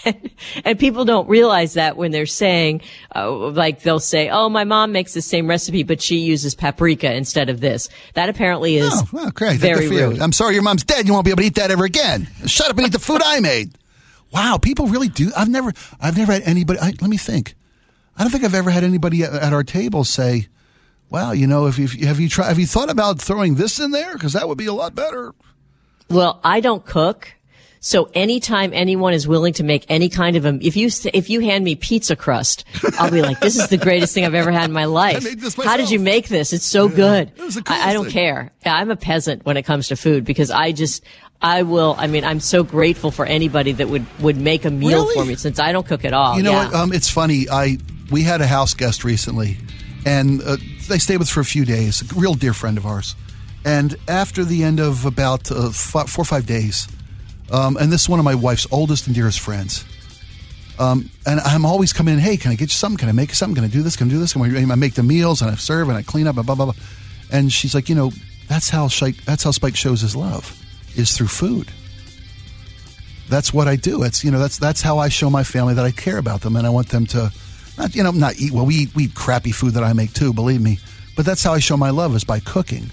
[0.05, 0.31] And,
[0.65, 2.83] and, people don't realize that when they're saying,
[3.15, 7.13] uh, like they'll say, "Oh, my mom makes the same recipe, but she uses paprika
[7.15, 9.61] instead of this." That apparently is oh, well, great.
[9.61, 10.21] very rude.
[10.21, 11.07] I'm sorry, your mom's dead.
[11.07, 12.29] You won't be able to eat that ever again.
[12.47, 13.77] Shut up and eat the food I made.
[14.33, 15.31] Wow, people really do.
[15.37, 16.79] I've never, I've never had anybody.
[16.79, 17.55] I, let me think.
[18.17, 20.47] I don't think I've ever had anybody at, at our table say,
[21.09, 23.91] "Well, you know, if you have you tried, have you thought about throwing this in
[23.91, 25.35] there because that would be a lot better."
[26.09, 27.33] Well, I don't cook.
[27.81, 31.41] So anytime anyone is willing to make any kind of a, if you, if you
[31.41, 32.65] hand me pizza crust,
[32.99, 35.25] I'll be like, this is the greatest thing I've ever had in my life.
[35.57, 36.53] How did you make this?
[36.53, 37.33] It's so yeah, good.
[37.67, 38.13] I, I, don't thing.
[38.13, 38.53] care.
[38.67, 41.03] I'm a peasant when it comes to food because I just,
[41.41, 45.05] I will, I mean, I'm so grateful for anybody that would, would make a meal
[45.05, 45.15] really?
[45.15, 46.37] for me since I don't cook at all.
[46.37, 46.67] You know yeah.
[46.67, 46.75] what?
[46.75, 47.49] Um, it's funny.
[47.51, 47.79] I,
[48.11, 49.57] we had a house guest recently
[50.05, 52.85] and uh, they stayed with us for a few days, a real dear friend of
[52.85, 53.15] ours.
[53.65, 56.89] And after the end of about uh, four or five days,
[57.51, 59.85] um, and this is one of my wife's oldest and dearest friends.
[60.79, 62.99] Um, and I'm always coming in, hey, can I get you something?
[62.99, 63.57] Can I make something?
[63.57, 63.97] Can I do this?
[63.97, 64.33] Can I do this?
[64.33, 66.67] Can I make the meals and I serve and I clean up and blah, blah,
[66.67, 66.75] blah.
[67.31, 68.13] And she's like, you know,
[68.49, 70.59] that's how Spike, that's how Spike shows his love
[70.97, 71.71] is through food.
[73.29, 74.03] That's what I do.
[74.03, 76.57] It's, you know, that's, that's how I show my family that I care about them
[76.57, 77.31] and I want them to
[77.79, 80.13] not, you know, not eat, well, we eat, we eat crappy food that I make
[80.13, 80.79] too, believe me.
[81.17, 82.91] But that's how I show my love is by cooking.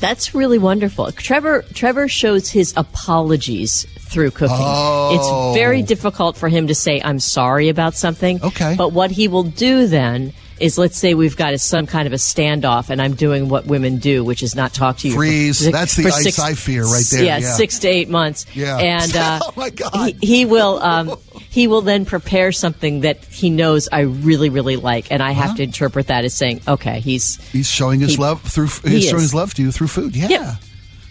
[0.00, 1.12] That's really wonderful.
[1.12, 4.56] Trevor Trevor shows his apologies through cooking.
[4.58, 5.52] Oh.
[5.52, 8.42] It's very difficult for him to say I'm sorry about something.
[8.42, 8.74] Okay.
[8.76, 12.12] But what he will do then is let's say we've got a, some kind of
[12.12, 15.14] a standoff and I'm doing what women do, which is not talk to you.
[15.14, 15.64] Freeze.
[15.64, 17.24] For, That's the ice six, I fear right there.
[17.24, 18.46] Yeah, yeah, six to eight months.
[18.54, 18.76] Yeah.
[18.76, 19.94] And uh, oh my God.
[19.94, 21.16] He, he will um,
[21.50, 25.48] he will then prepare something that he knows I really really like, and I have
[25.50, 25.56] Uh-huh.
[25.56, 28.68] to interpret that as saying, okay, he's He's showing his He- love through.
[28.84, 30.14] he He's showing his love to you through food.
[30.16, 30.54] Yeah, Yep.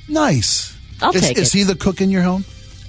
[0.08, 0.74] nice.
[1.02, 1.58] I'll is, take is it.
[1.58, 2.46] he the cook in your home?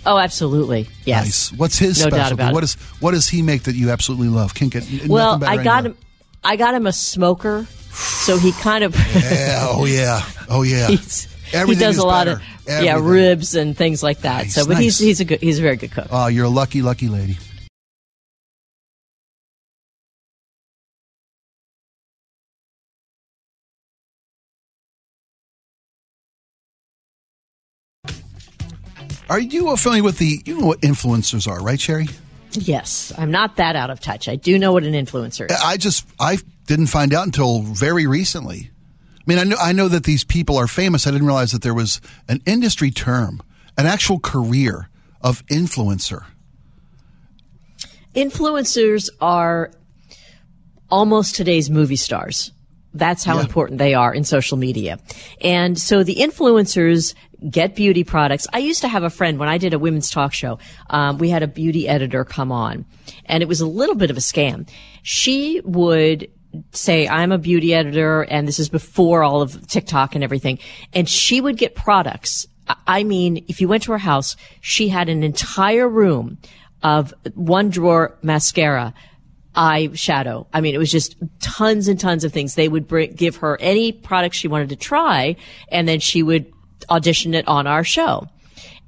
[0.07, 1.25] oh absolutely yes.
[1.25, 1.53] Nice.
[1.59, 2.55] What's his No doubt about it.
[2.55, 4.55] What is what does he make that you absolutely love?
[4.55, 5.93] Can't get Well, I got anywhere.
[5.93, 5.97] him.
[6.43, 10.23] I got him a smoker, so he kind of Yeah, oh yeah.
[10.49, 10.87] Oh yeah.
[10.93, 12.43] he's, he does a lot better.
[12.69, 14.45] of yeah ribs and things like that.
[14.45, 16.09] Nice, so, but he's he's a good he's a very good cook.
[16.11, 17.37] Oh, you're a lucky, lucky lady.
[29.31, 30.43] Are you familiar with the?
[30.45, 32.09] You know what influencers are, right, Sherry?
[32.53, 34.29] Yes, I'm not that out of touch.
[34.29, 35.57] I do know what an influencer is.
[35.63, 38.73] I just I didn't find out until very recently.
[39.31, 41.07] I mean, I know I know that these people are famous.
[41.07, 43.41] I didn't realize that there was an industry term,
[43.79, 44.89] an actual career
[45.21, 46.25] of influencer.
[48.13, 49.71] Influencers are
[50.91, 52.51] almost today's movie stars.
[52.93, 53.43] That's how Yeah.
[53.43, 54.99] important they are in social media.
[55.41, 57.15] And so the influencers
[57.49, 58.49] get beauty products.
[58.53, 60.59] I used to have a friend when I did a women's talk show.
[60.89, 62.85] Um, we had a beauty editor come on
[63.27, 64.69] and it was a little bit of a scam.
[65.05, 66.29] She would
[66.73, 70.59] say, I'm a beauty editor and this is before all of TikTok and everything.
[70.93, 72.47] And she would get products.
[72.87, 76.39] I- mean, if you went to her house, she had an entire room
[76.83, 78.95] of one drawer mascara,
[79.55, 80.47] eyeshadow.
[80.53, 82.55] I mean, it was just tons and tons of things.
[82.55, 85.37] They would bring, give her any product she wanted to try,
[85.69, 86.53] and then she would
[86.89, 88.29] audition it on our show.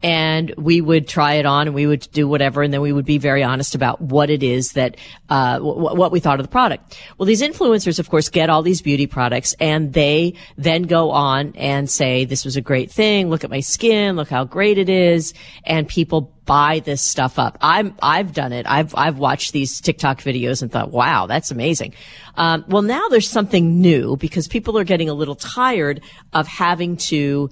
[0.02, 2.62] And we would try it on and we would do whatever.
[2.62, 4.96] And then we would be very honest about what it is that,
[5.28, 6.98] uh, w- what we thought of the product.
[7.18, 11.54] Well, these influencers, of course, get all these beauty products and they then go on
[11.56, 13.30] and say, this was a great thing.
[13.30, 14.16] Look at my skin.
[14.16, 15.34] Look how great it is.
[15.64, 17.56] And people buy this stuff up.
[17.60, 18.66] I'm, I've done it.
[18.68, 21.94] I've, I've watched these TikTok videos and thought, wow, that's amazing.
[22.34, 26.96] Um, well, now there's something new because people are getting a little tired of having
[26.96, 27.50] to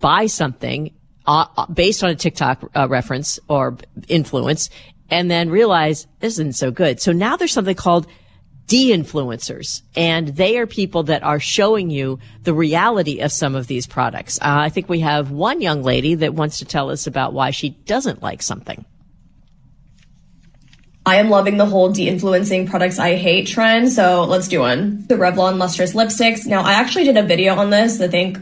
[0.00, 0.92] buy something
[1.26, 3.76] uh, uh, based on a TikTok uh, reference or
[4.08, 4.70] influence
[5.10, 7.00] and then realize this isn't so good.
[7.00, 8.06] So now there's something called
[8.66, 13.86] de-influencers and they are people that are showing you the reality of some of these
[13.86, 14.38] products.
[14.38, 17.50] Uh, I think we have one young lady that wants to tell us about why
[17.50, 18.84] she doesn't like something.
[21.06, 25.04] I am loving the whole de-influencing products I hate trend, so let's do one.
[25.06, 26.46] The Revlon Lustrous Lipsticks.
[26.46, 28.38] Now, I actually did a video on this, I think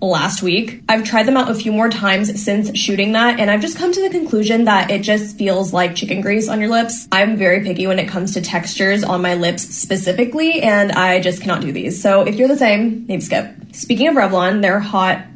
[0.00, 0.82] last week.
[0.88, 3.92] I've tried them out a few more times since shooting that, and I've just come
[3.92, 7.06] to the conclusion that it just feels like chicken grease on your lips.
[7.12, 11.42] I'm very picky when it comes to textures on my lips specifically, and I just
[11.42, 12.00] cannot do these.
[12.02, 13.54] So if you're the same, maybe skip.
[13.72, 15.26] Speaking of Revlon, their hot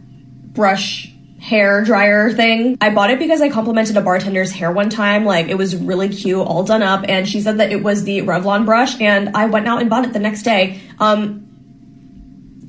[0.52, 2.78] brush hair dryer thing.
[2.80, 5.26] I bought it because I complimented a bartender's hair one time.
[5.26, 8.22] Like it was really cute, all done up, and she said that it was the
[8.22, 10.80] Revlon brush, and I went out and bought it the next day.
[10.98, 11.46] Um,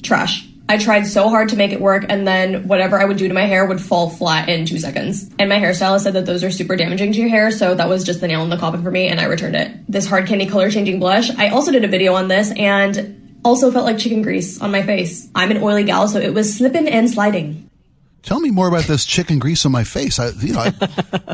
[0.03, 0.45] trash.
[0.67, 3.33] I tried so hard to make it work, and then whatever I would do to
[3.33, 5.29] my hair would fall flat in two seconds.
[5.37, 8.03] And my hairstylist said that those are super damaging to your hair, so that was
[8.03, 9.71] just the nail in the coffin for me, and I returned it.
[9.87, 13.71] This hard candy color changing blush, I also did a video on this, and also
[13.71, 15.29] felt like chicken grease on my face.
[15.35, 17.69] I'm an oily gal, so it was slipping and sliding.
[18.23, 20.17] Tell me more about this chicken grease on my face.
[20.17, 20.73] I, you know, I,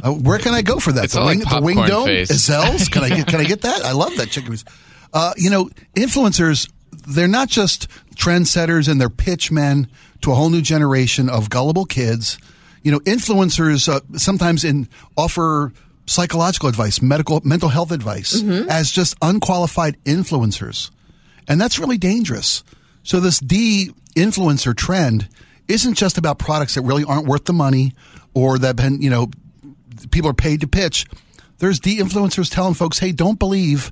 [0.04, 1.06] I, where can I go for that?
[1.06, 2.30] It's the wing, like the wing dome, face.
[2.30, 2.92] Azelles.
[2.92, 3.28] Can I get?
[3.28, 3.86] Can I get that?
[3.86, 4.66] I love that chicken grease.
[5.14, 6.70] Uh, you know, influencers.
[6.92, 9.88] They're not just trendsetters and they're pitch men
[10.22, 12.38] to a whole new generation of gullible kids.
[12.84, 15.72] You know, influencers uh, sometimes in offer
[16.06, 20.92] psychological advice, medical, mental health advice as just unqualified influencers.
[21.48, 22.64] And that's really dangerous.
[23.04, 25.30] So this de-influencer trend
[25.68, 27.94] isn't just about products that really aren't worth the money
[28.34, 29.30] or that been, you know,
[30.12, 31.06] people are paid to pitch.
[31.60, 33.92] There's de-influencers telling folks, "Hey, don't believe,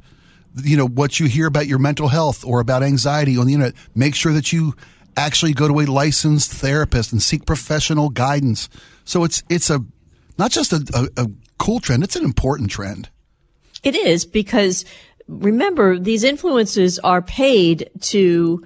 [0.56, 3.76] you know, what you hear about your mental health or about anxiety on the internet.
[3.96, 4.76] Make sure that you
[5.18, 8.70] actually go to a licensed therapist and seek professional guidance."
[9.06, 9.84] So it's it's a
[10.38, 13.10] not just a, a, a cool trend; it's an important trend.
[13.84, 14.86] It is because
[15.28, 18.66] remember these influences are paid to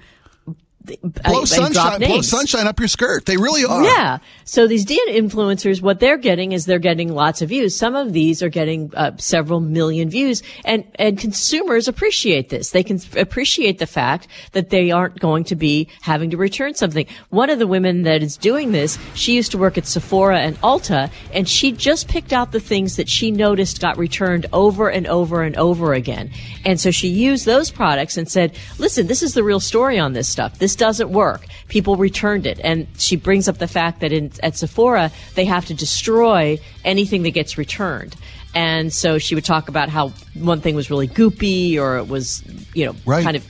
[0.89, 3.25] uh, Blow uh, sunshine, blow sunshine up your skirt.
[3.25, 3.83] They really are.
[3.83, 4.17] Yeah.
[4.43, 7.75] So these influencers, what they're getting is they're getting lots of views.
[7.75, 12.71] Some of these are getting uh, several million views, and and consumers appreciate this.
[12.71, 17.05] They can appreciate the fact that they aren't going to be having to return something.
[17.29, 20.59] One of the women that is doing this, she used to work at Sephora and
[20.61, 25.07] Ulta, and she just picked out the things that she noticed got returned over and
[25.07, 26.29] over and over again.
[26.65, 30.11] And so she used those products and said, "Listen, this is the real story on
[30.11, 30.59] this stuff.
[30.59, 31.45] This doesn't work.
[31.67, 35.65] People returned it." And she brings up the fact that in at Sephora they have
[35.65, 38.15] to destroy anything that gets returned.
[38.55, 42.43] And so she would talk about how one thing was really goopy or it was,
[42.73, 43.23] you know, Right.
[43.23, 43.43] kind of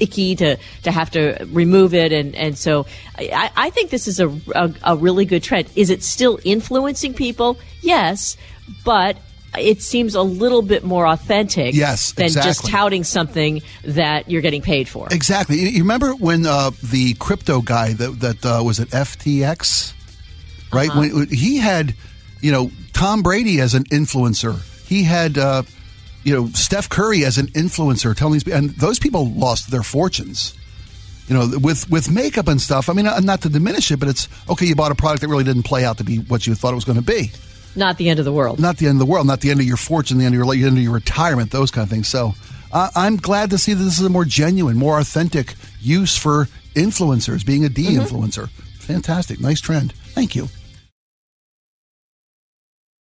[0.00, 2.84] icky to to have to remove it and and so
[3.16, 5.68] I, I think this is a, a a really good trend.
[5.76, 7.58] Is it still influencing people?
[7.82, 8.36] Yes,
[8.84, 9.16] but
[9.56, 14.62] it seems a little bit more authentic Yes, than just touting something that you're getting
[14.62, 15.08] paid for.
[15.10, 15.58] Exactly.
[15.58, 19.92] You remember when uh, the crypto guy that that uh, was at FTX,
[20.72, 20.90] right?
[20.90, 21.00] Uh-huh.
[21.00, 21.94] When he had,
[22.40, 24.60] you know, Tom Brady as an influencer.
[24.86, 25.62] He had, uh,
[26.24, 30.54] you know, Steph Curry as an influencer, telling these, and those people lost their fortunes.
[31.28, 32.88] You know, with with makeup and stuff.
[32.88, 34.64] I mean, not to diminish it, but it's okay.
[34.64, 36.74] You bought a product that really didn't play out to be what you thought it
[36.74, 37.30] was going to be.
[37.78, 38.58] Not the end of the world.
[38.58, 40.38] Not the end of the world, not the end of your fortune, the end of
[40.38, 42.08] your the end of your retirement, those kind of things.
[42.08, 42.34] So,
[42.72, 46.48] uh, I'm glad to see that this is a more genuine, more authentic use for
[46.74, 48.50] influencers, being a D influencer.
[48.80, 49.92] Fantastic, nice trend.
[49.92, 50.48] Thank you.